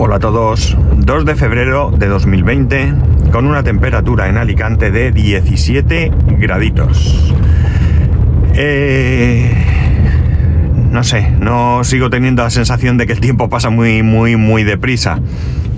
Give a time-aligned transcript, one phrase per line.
[0.00, 0.76] Hola a todos.
[0.96, 2.94] 2 de febrero de 2020
[3.32, 7.34] con una temperatura en Alicante de 17 graditos.
[8.54, 9.52] Eh,
[10.92, 14.62] no sé, no sigo teniendo la sensación de que el tiempo pasa muy, muy, muy
[14.62, 15.18] deprisa.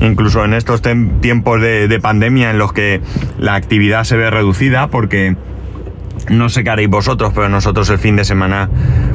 [0.02, 3.00] Incluso en estos tiempos de, de pandemia en los que
[3.39, 5.34] la actividad se ve reducida porque
[6.29, 8.68] no sé qué haréis vosotros, pero nosotros el fin de semana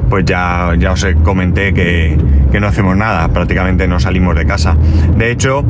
[0.09, 2.17] pues ya, ya os comenté que,
[2.59, 4.77] no hacemos nada, prácticamente no salimos de casa.
[5.17, 5.65] De hecho,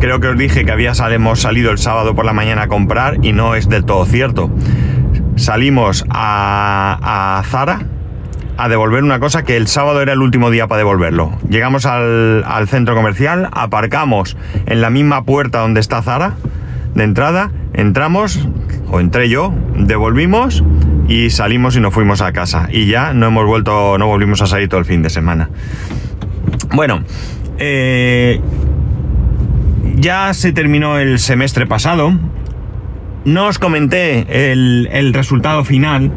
[0.00, 3.32] creo que os dije que habíamos salido el sábado por la mañana a comprar y
[3.32, 4.50] no es del todo cierto.
[5.36, 7.80] Salimos a, a Zara
[8.58, 11.32] a devolver una cosa que el sábado era el último día para devolverlo.
[11.48, 16.34] Llegamos al, al centro comercial, aparcamos en la misma puerta donde está Zara
[16.96, 18.48] de entrada, entramos,
[18.90, 20.64] o entré yo, devolvimos
[21.08, 22.68] y salimos y nos fuimos a casa.
[22.70, 25.50] Y ya no hemos vuelto, no volvimos a salir todo el fin de semana.
[26.74, 27.02] Bueno,
[27.58, 28.40] eh,
[29.96, 32.12] ya se terminó el semestre pasado.
[33.24, 36.12] No os comenté el, el resultado final.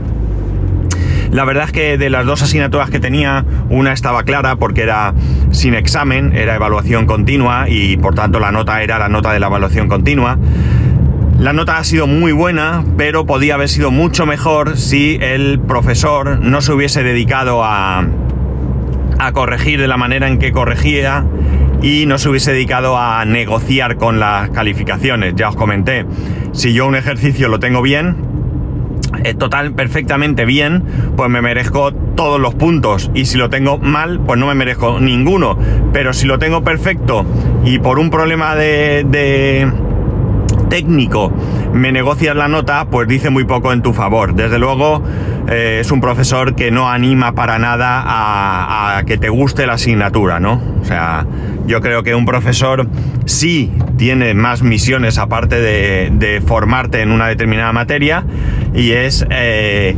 [1.31, 5.13] La verdad es que de las dos asignaturas que tenía, una estaba clara porque era
[5.51, 9.47] sin examen, era evaluación continua y por tanto la nota era la nota de la
[9.47, 10.39] evaluación continua.
[11.39, 16.37] La nota ha sido muy buena, pero podía haber sido mucho mejor si el profesor
[16.41, 18.05] no se hubiese dedicado a,
[19.19, 21.23] a corregir de la manera en que corregía
[21.81, 25.33] y no se hubiese dedicado a negociar con las calificaciones.
[25.37, 26.05] Ya os comenté,
[26.51, 28.17] si yo un ejercicio lo tengo bien,
[29.23, 30.83] eh, total, perfectamente bien,
[31.15, 33.11] pues me merezco todos los puntos.
[33.13, 35.57] Y si lo tengo mal, pues no me merezco ninguno.
[35.93, 37.25] Pero si lo tengo perfecto
[37.63, 39.05] y por un problema de
[40.69, 41.33] técnico
[41.73, 44.33] me negocias la nota, pues dice muy poco en tu favor.
[44.33, 45.03] Desde luego
[45.49, 50.39] eh, es un profesor que no anima para nada a, que te guste la asignatura,
[50.39, 50.61] ¿no?
[50.81, 51.25] O sea,
[51.67, 52.87] yo creo que un profesor
[53.25, 58.23] sí tiene más misiones aparte de, formarte en una determinada materia
[58.73, 59.25] y es...
[59.29, 59.95] Eh,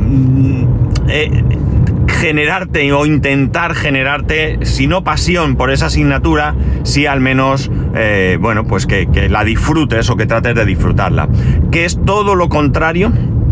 [0.00, 0.64] mm,
[1.08, 1.44] eh,
[2.20, 8.66] generarte o intentar generarte, si no pasión por esa asignatura, si al menos, eh, bueno,
[8.66, 11.30] pues que, la disfrutes o que trates de disfrutarla.
[11.72, 13.10] Que es todo lo contrario,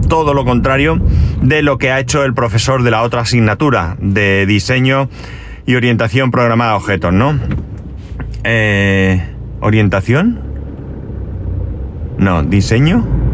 [0.09, 1.01] todo lo contrario
[1.41, 5.09] de lo que ha hecho el profesor de la otra asignatura, de diseño
[5.65, 7.39] y orientación programada a objetos, ¿no?
[8.45, 10.43] Eh, ¿Orientación?
[12.19, 13.28] No, diseño.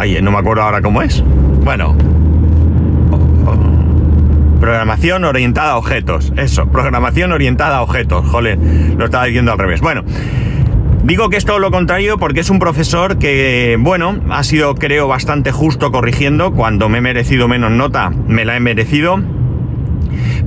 [0.00, 1.22] Ay, no me acuerdo ahora cómo es.
[1.62, 1.94] Bueno.
[4.58, 6.32] Programación orientada a objetos.
[6.38, 8.26] Eso, programación orientada a objetos.
[8.26, 8.58] Joder,
[8.96, 9.82] lo estaba diciendo al revés.
[9.82, 10.02] Bueno.
[11.04, 15.06] Digo que es todo lo contrario porque es un profesor que, bueno, ha sido creo
[15.06, 16.52] bastante justo corrigiendo.
[16.52, 19.20] Cuando me he merecido menos nota, me la he merecido.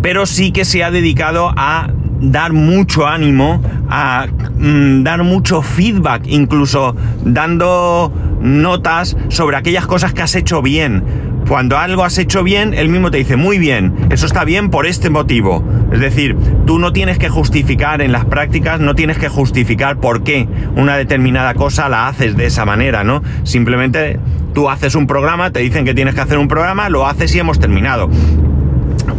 [0.01, 4.25] Pero sí que se ha dedicado a dar mucho ánimo, a
[4.57, 8.11] mm, dar mucho feedback, incluso dando
[8.43, 11.03] notas sobre aquellas cosas que has hecho bien.
[11.47, 14.85] Cuando algo has hecho bien, él mismo te dice, muy bien, eso está bien por
[14.85, 15.63] este motivo.
[15.91, 20.23] Es decir, tú no tienes que justificar en las prácticas, no tienes que justificar por
[20.23, 23.21] qué una determinada cosa la haces de esa manera, ¿no?
[23.43, 24.19] Simplemente
[24.53, 27.39] tú haces un programa, te dicen que tienes que hacer un programa, lo haces y
[27.39, 28.09] hemos terminado.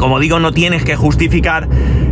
[0.05, 1.67] Como digo, no tienes que justificar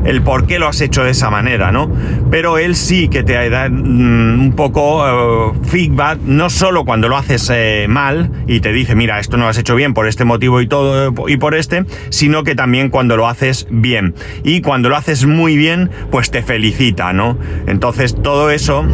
[0.07, 1.93] el por qué lo has hecho de esa manera, ¿no?
[2.31, 7.19] Pero él sí que te da mm, un poco eh, feedback, no solo cuando lo
[7.19, 10.25] haces eh, mal y te dice, mira, esto no lo has hecho bien por este
[10.25, 14.15] motivo y todo y por este, sino que también cuando lo haces bien.
[14.43, 17.37] Y cuando lo haces muy bien, pues te felicita, ¿no?
[17.67, 18.87] Entonces todo eso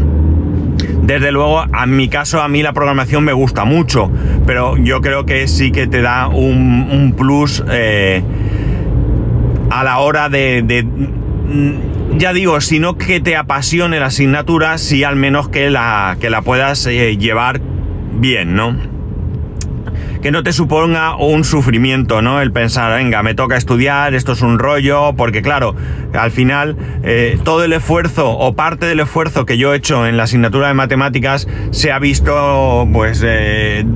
[1.09, 4.11] desde luego, a mi caso, a mí la programación me gusta mucho,
[4.47, 8.23] pero yo creo que sí que te da un, plus eh,
[9.71, 15.05] a la hora de, mm, ya digo, si no que te apasione la asignatura, sí
[15.05, 17.61] al menos que la, que la puedas eh, llevar
[18.15, 18.77] bien, ¿no?
[20.23, 22.41] Que no te suponga un sufrimiento, ¿no?
[22.41, 25.77] El pensar, venga, me toca estudiar, esto es un rollo, porque claro,
[26.13, 30.17] al final eh, todo el esfuerzo o parte del esfuerzo que yo he hecho en
[30.17, 33.87] la asignatura de matemáticas se ha visto, pues, eh,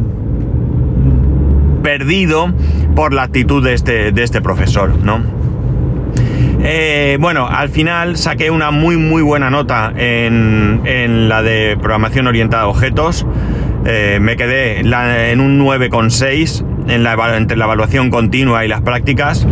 [1.83, 2.55] perdido
[2.95, 5.42] por la actitud de este, de este profesor, ¿no?
[6.65, 12.65] Eh, bueno, al final saqué una muy muy buena nota en, la de programación orientada
[12.65, 13.27] a objetos.
[13.85, 19.47] Eh, me quedé en un 9,6 en entre la evaluación continua y las prácticas.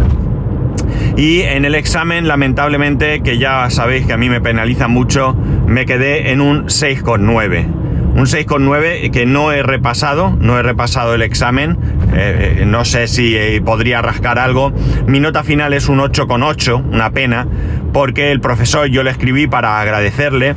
[1.16, 5.36] Y en el examen, lamentablemente, que ya sabéis que a mí me penaliza mucho,
[5.66, 7.66] me quedé en un 6,9.
[8.14, 11.76] Un 6,9 que no he repasado, no he repasado el examen,
[12.12, 14.72] eh, no sé si podría rascar algo.
[15.06, 17.46] Mi nota final es un 8,8, una pena,
[17.92, 20.54] porque el profesor yo le escribí para agradecerle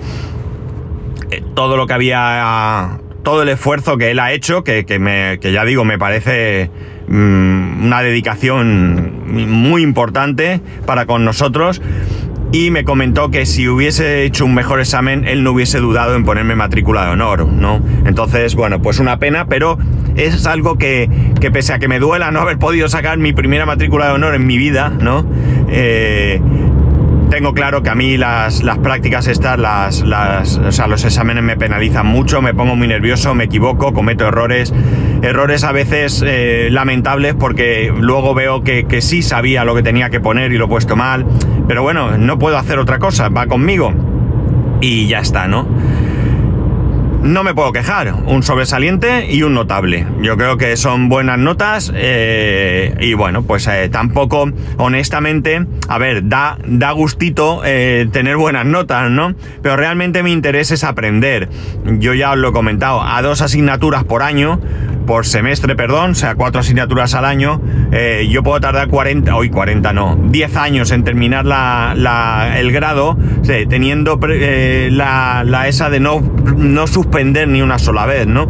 [1.55, 5.65] todo lo que había, todo el esfuerzo que él ha hecho, que, me, que ya
[5.65, 6.69] digo, me parece
[7.07, 11.81] mm, una dedicación muy importante para con nosotros
[12.53, 16.23] y me comentó que si hubiese hecho un mejor examen, él no hubiese dudado en
[16.23, 17.81] ponerme matrícula de honor, ¿no?
[18.05, 19.79] Entonces, bueno, pues una pena, pero
[20.15, 21.09] es algo que,
[21.41, 24.35] que pese a que me duela no haber podido sacar mi primera matrícula de honor
[24.35, 25.25] en mi vida, ¿no?
[25.69, 26.39] Eh,
[27.33, 32.05] tengo claro que a mí las, prácticas estas, las, o sea, los exámenes me penalizan
[32.05, 34.71] mucho, me pongo muy nervioso, me equivoco, cometo errores,
[35.23, 40.19] errores a veces eh, lamentables porque luego veo que sí sabía lo que tenía que
[40.19, 41.25] poner y lo he puesto mal,
[41.67, 43.91] pero bueno, no puedo hacer otra cosa, va conmigo
[44.79, 45.65] y ya está, ¿no?
[47.23, 48.13] No me puedo quejar.
[48.25, 50.05] Un sobresaliente y un notable.
[50.21, 56.27] Yo creo que son buenas notas eh, y bueno, pues eh, tampoco, honestamente, a ver,
[56.27, 59.33] da, da gustito eh, tener buenas notas, ¿no?
[59.61, 61.49] Pero realmente mi interés es aprender.
[61.85, 64.59] Yo ya os lo he comentado, a dos asignaturas por año,
[65.07, 67.61] por semestre, perdón, o sea, cuatro asignaturas al año,
[68.29, 73.17] yo puedo tardar 40, hoy 40 no, 10 años en terminar la, el grado,
[73.69, 76.21] teniendo eh, la, la, esa de no,
[76.55, 78.47] no suspender ni una sola vez, ¿no?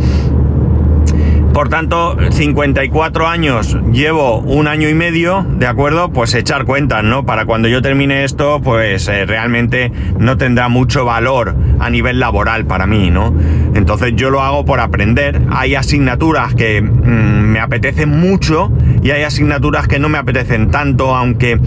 [1.54, 6.12] Por tanto, 54 años, llevo un año y medio, ¿de acuerdo?
[6.12, 7.26] Pues echar cuentas, ¿no?
[7.26, 12.66] Para cuando yo termine esto, pues eh, realmente no tendrá mucho valor a nivel laboral
[12.66, 13.34] para mí, ¿no?
[13.76, 15.42] Entonces yo lo hago por aprender.
[15.52, 18.72] Hay asignaturas que mm, me apetecen mucho
[19.04, 21.60] y hay asignaturas que no me apetecen tanto, aunque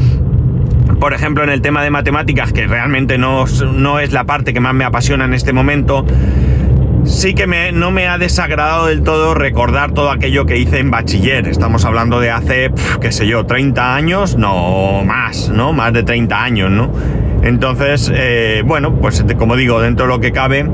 [0.99, 3.45] por ejemplo, en el tema de matemáticas, que realmente no,
[3.75, 6.07] no, es la parte que más me apasiona en este momento,
[7.07, 10.91] sí que me, no me ha desagradado del todo recordar todo aquello que hice en
[10.91, 11.49] bachiller.
[11.49, 12.71] Estamos hablando de hace,
[13.01, 15.73] qué sé yo, 30 años, no más, ¿no?
[15.73, 16.91] Más de 30 años, ¿no?
[17.43, 20.69] Entonces, eh, bueno, pues como digo, dentro de lo que cabe,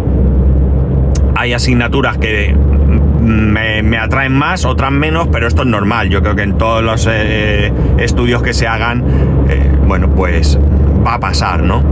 [1.35, 2.57] hay asignaturas que
[3.21, 6.09] me, atraen más, otras menos, pero esto es normal.
[6.09, 9.05] Yo creo que en todos los eh, estudios que se hagan,
[9.49, 10.59] eh, bueno, pues
[11.07, 11.83] va a pasar, ¿no?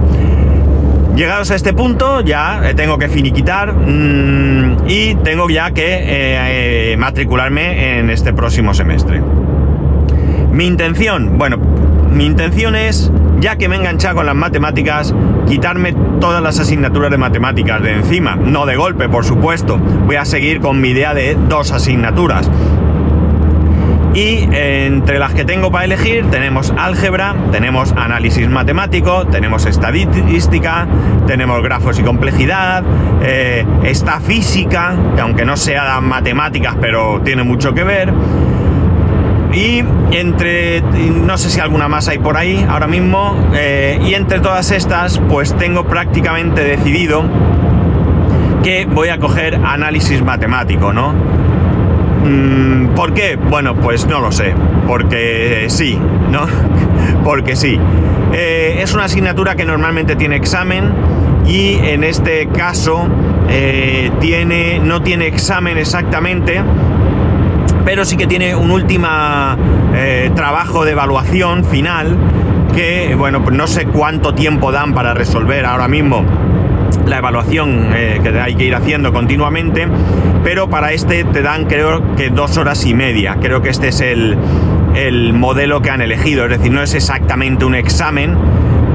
[1.15, 6.93] Llegados a este punto, ya eh, tengo que finiquitar mm, y tengo ya que eh,
[6.93, 9.21] eh, matricularme en este próximo semestre.
[10.53, 11.59] Mi intención, bueno,
[12.11, 13.11] mi intención es,
[13.41, 15.15] ya que me he enganchado con las matemáticas,
[15.47, 19.79] quitarme todas las asignaturas de matemáticas de encima, no de golpe, por supuesto.
[19.79, 22.51] Voy a seguir con mi idea de dos asignaturas.
[24.13, 30.89] Y entre las que tengo para elegir tenemos álgebra, tenemos análisis matemático, tenemos estadística,
[31.29, 32.83] tenemos grafos y complejidad,
[33.23, 38.13] eh, está física, que aunque no sea matemáticas, pero tiene mucho que ver.
[39.53, 44.41] Y entre, no sé si alguna más hay por ahí ahora mismo, eh, y entre
[44.41, 47.25] todas estas, pues tengo prácticamente decidido
[48.65, 51.40] que voy a coger análisis matemático, ¿no?
[52.25, 53.37] Mm, ¿Por qué?
[53.37, 54.55] Bueno, pues no lo sé.
[54.87, 55.99] Porque sí,
[56.31, 56.47] ¿no?
[57.25, 57.79] Porque sí.
[58.33, 60.93] Eh, es una asignatura que normalmente tiene examen
[61.47, 63.09] y en este caso
[63.49, 66.63] eh, tiene, no tiene examen exactamente,
[67.85, 69.09] pero sí que tiene un último
[69.95, 72.17] eh, trabajo de evaluación final
[72.73, 76.25] que, bueno, pues no sé cuánto tiempo dan para resolver ahora mismo
[77.07, 79.89] la evaluación que hay que ir haciendo continuamente
[80.43, 83.37] pero para este te dan creo que dos horas y media.
[83.41, 84.37] Creo que este es el,
[85.35, 88.37] modelo que han elegido, es decir, no es exactamente un examen,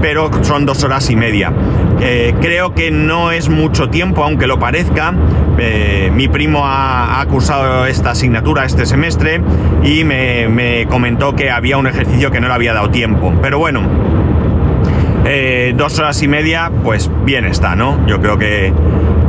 [0.01, 1.53] pero son dos horas y media.
[2.01, 5.13] Eh, creo que no es mucho tiempo, aunque lo parezca.
[5.57, 9.41] Eh, mi primo ha, cursado esta asignatura este semestre
[9.83, 13.33] y me, comentó que había un ejercicio que no le había dado tiempo.
[13.41, 14.14] Pero bueno, eh,
[15.75, 18.05] dos horas y media, pues bien está, ¿no?
[18.07, 18.73] Yo creo que,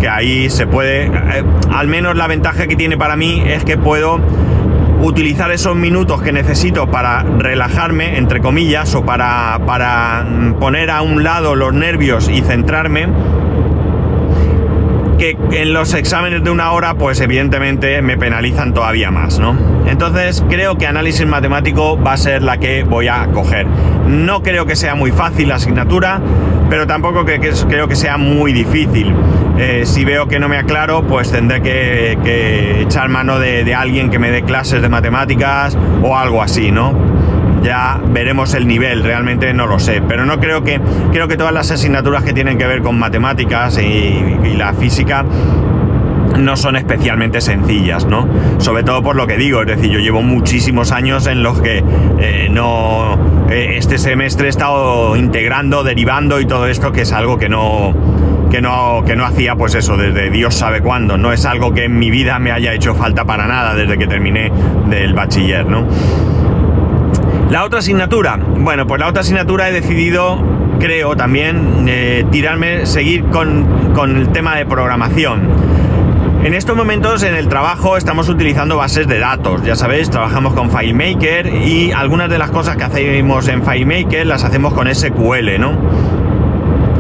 [0.01, 3.77] que ahí se puede, eh, al menos la ventaja que tiene para mí es que
[3.77, 4.21] puedo
[5.03, 10.27] utilizar esos minutos que necesito para relajarme, entre comillas, o para, para
[10.59, 13.09] poner a un lado los nervios y centrarme
[15.17, 19.57] que en los exámenes de una hora, pues evidentemente me penalizan todavía más, ¿no?
[19.87, 23.67] Entonces creo que análisis matemático va a ser la que voy a coger.
[24.09, 26.21] No creo que sea muy fácil la asignatura,
[26.69, 29.13] pero tampoco creo que sea muy difícil.
[29.59, 34.11] Eh, si veo que no me aclaro, pues tendré que, echar mano de, de alguien
[34.11, 37.06] que me dé clases de matemáticas o algo así, ¿no?
[37.63, 40.81] Ya veremos el nivel, realmente no lo sé, pero no creo que,
[41.13, 45.25] creo que todas las asignaturas que tienen que ver con matemáticas y, la física
[46.39, 48.27] no son especialmente sencillas, ¿no?
[48.59, 51.85] Sobre todo por lo que digo, es decir, yo llevo muchísimos años en los que
[52.19, 53.19] eh, no.
[53.51, 57.95] Eh, este semestre he estado integrando, derivando y todo esto, que es algo que no.
[58.51, 61.19] Que no, que no hacía, pues eso, desde Dios sabe cuándo.
[61.19, 64.07] No es algo que en mi vida me haya hecho falta para nada desde que
[64.07, 64.53] terminé
[64.89, 65.87] del bachiller, ¿no?
[67.51, 68.37] La otra asignatura.
[68.37, 70.43] Bueno, pues la otra asignatura he decidido,
[70.81, 75.49] creo también, eh, tirarme, seguir con, con el tema de programación.
[76.43, 80.71] En estos momentos en el trabajo estamos utilizando bases de datos, ya sabéis, trabajamos con
[80.71, 85.77] FileMaker y algunas de las cosas que hacemos en FileMaker las hacemos con SQL, ¿no?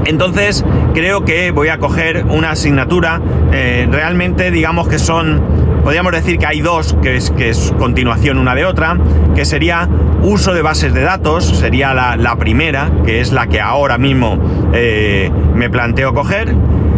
[0.04, 3.20] Entonces creo que voy a coger una asignatura,
[3.52, 5.42] eh, realmente digamos que son,
[5.86, 8.98] podríamos decir que hay dos, que es, que es continuación una de otra,
[9.36, 9.88] que sería
[10.20, 14.36] uso de bases de datos, sería la, primera, que es la que ahora mismo
[14.72, 16.56] eh, me planteo coger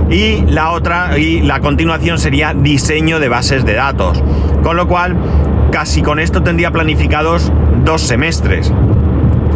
[0.09, 4.25] y la otra y la continuación sería diseño de bases de datos.
[4.63, 5.17] Con lo cual,
[5.71, 7.53] casi con esto tendría planificados
[7.85, 8.73] dos semestres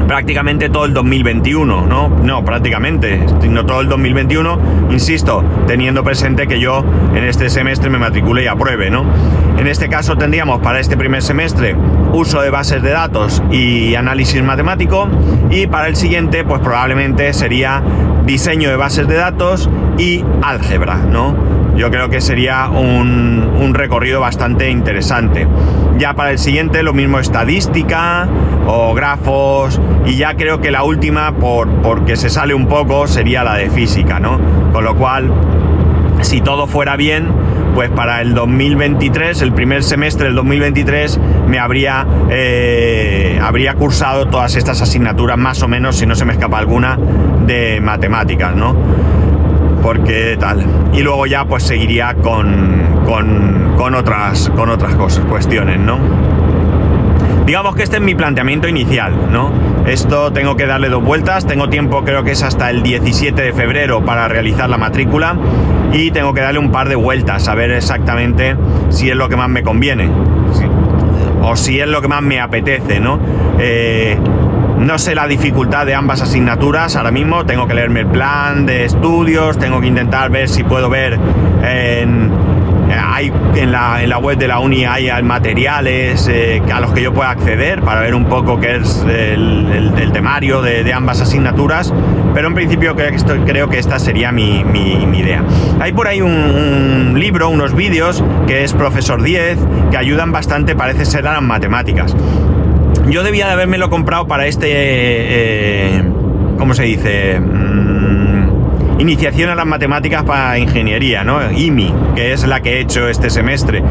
[0.06, 2.08] prácticamente todo el 2021, ¿no?
[2.08, 4.58] No, prácticamente, no todo el 2021,
[4.90, 9.04] insisto, teniendo presente que yo en este semestre me matricule y apruebe, ¿no?
[9.58, 11.76] En este caso tendríamos para este primer semestre
[12.12, 15.08] uso de bases de datos y análisis matemático
[15.50, 17.82] y para el siguiente pues probablemente sería
[18.24, 19.68] diseño de bases de datos
[19.98, 21.51] y álgebra, ¿no?
[21.76, 25.46] Yo creo que sería un, un recorrido bastante interesante.
[25.98, 28.28] Ya para el siguiente lo mismo estadística
[28.66, 33.44] o grafos y ya creo que la última por, porque se sale un poco sería
[33.44, 34.40] la de física, ¿no?
[34.72, 35.32] Con lo cual,
[36.22, 37.28] si todo fuera bien,
[37.74, 44.56] pues para el 2023, el primer semestre del 2023, me habría, eh, habría cursado todas
[44.56, 46.98] estas asignaturas más o menos, si no se me escapa alguna,
[47.46, 48.76] de matemáticas, ¿no?
[49.82, 50.64] Porque tal.
[50.92, 55.98] Y luego ya pues seguiría con, con, con otras, con otras cosas, cuestiones, ¿no?
[57.46, 59.50] Digamos que este es mi planteamiento inicial, ¿no?
[59.84, 63.52] Esto tengo que darle dos vueltas, tengo tiempo creo que es hasta el 17 de
[63.52, 65.36] febrero para realizar la matrícula
[65.92, 68.56] y tengo que darle un par de vueltas a ver exactamente
[68.90, 70.08] si es lo que más me conviene
[71.42, 73.18] o si es lo que más me apetece, ¿no?
[73.58, 74.16] Eh,
[74.82, 78.84] no sé la dificultad de ambas asignaturas ahora mismo, tengo que leerme el plan de
[78.84, 81.18] estudios, tengo que intentar ver si puedo ver
[81.62, 82.30] en
[83.70, 88.00] la, web de la uni hay materiales eh, a los que yo pueda acceder para
[88.00, 91.92] ver un poco qué es el, temario de, ambas asignaturas,
[92.34, 94.60] pero en principio creo que, esta sería mi,
[95.14, 95.42] idea.
[95.80, 99.58] Hay por ahí un, libro, unos vídeos que es Profesor 10,
[99.90, 102.14] que ayudan bastante, parece ser a las matemáticas.
[103.08, 106.02] Yo debía de haberme lo comprado para este, eh,
[106.58, 107.40] ¿cómo se dice?
[108.98, 111.50] Iniciación a las matemáticas para ingeniería, ¿no?
[111.50, 113.82] IMI, que es la que he hecho este semestre.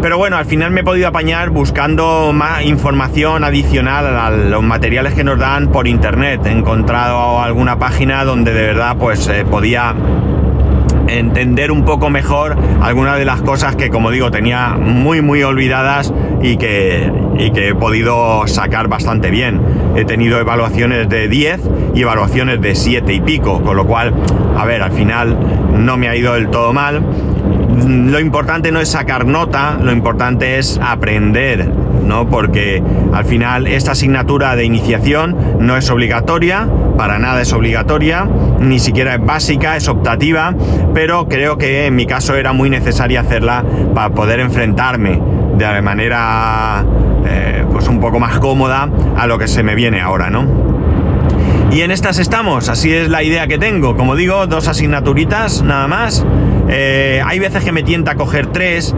[0.00, 5.14] Pero bueno, al final me he podido apañar buscando más información adicional a los materiales
[5.14, 6.40] que nos dan por internet.
[6.46, 9.94] He encontrado alguna página donde de verdad pues eh, podía
[11.08, 16.12] entender un poco mejor algunas de las cosas que como digo tenía muy muy olvidadas
[16.42, 19.60] y que, y que he podido sacar bastante bien.
[19.96, 21.60] He tenido evaluaciones de 10
[21.94, 24.12] y evaluaciones de 7 y pico, con lo cual,
[24.56, 25.36] a ver, al final
[25.76, 27.02] no me ha ido del todo mal.
[27.86, 31.70] Lo importante no es sacar nota, lo importante es aprender,
[32.04, 32.28] ¿no?
[32.28, 38.26] Porque al final esta asignatura de iniciación no es obligatoria, para nada es obligatoria,
[38.58, 40.54] ni siquiera es básica, es optativa,
[40.92, 43.64] pero creo que en mi caso era muy necesaria hacerla
[43.94, 45.20] para poder enfrentarme
[45.56, 46.84] de manera
[47.88, 50.46] un poco más cómoda a lo que se me viene ahora, ¿no?
[51.70, 53.96] Y en estas estamos, así es la idea que tengo.
[53.96, 56.24] Como digo, dos asignaturitas nada más.
[56.68, 58.94] Eh, hay veces que me tienta coger tres,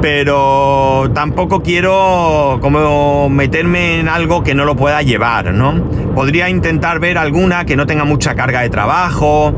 [0.00, 5.82] pero tampoco quiero como meterme en algo que no lo pueda llevar, ¿no?
[6.14, 9.52] Podría intentar ver alguna que no tenga mucha carga de trabajo,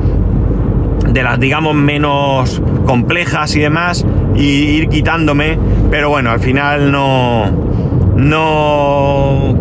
[1.07, 5.59] de las digamos menos complejas y demás, y ir quitándome,
[5.91, 7.51] pero bueno, al final no,
[8.17, 9.55] no,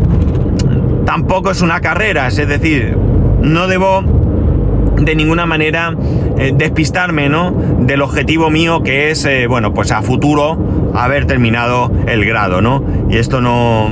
[1.06, 2.98] tampoco es una carrera, es decir,
[3.42, 4.02] no debo
[4.98, 5.94] de ninguna manera
[6.38, 7.52] eh, despistarme, ¿no?
[7.82, 12.84] Del objetivo mío que es, eh, bueno, pues a futuro haber terminado el grado, ¿no?
[13.10, 13.90] Y esto no,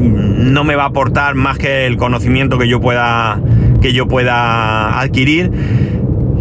[0.00, 3.40] no me va a aportar más que el conocimiento que yo pueda,
[3.80, 5.50] que yo pueda adquirir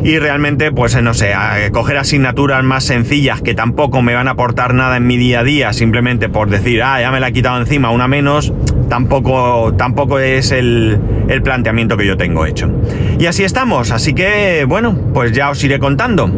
[0.03, 1.33] y realmente, pues no sé,
[1.71, 5.43] coger asignaturas más sencillas que tampoco me van a aportar nada en mi día a
[5.43, 8.53] día, simplemente por decir, ah, ya me la he quitado encima, una menos,
[8.89, 12.71] tampoco, tampoco es el, el planteamiento que yo tengo hecho.
[13.19, 16.31] Y así estamos, así que, bueno, pues ya os iré contando.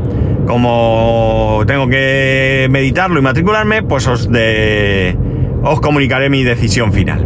[0.46, 4.30] como tengo que meditarlo y matricularme, pues os,
[5.64, 7.26] os comunicaré mi decisión final.